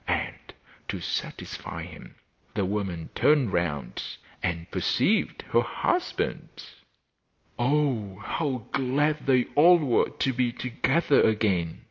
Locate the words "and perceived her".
4.41-5.61